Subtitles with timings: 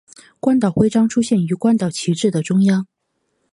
[0.39, 2.87] 关岛徽章出现于关岛旗帜的中央。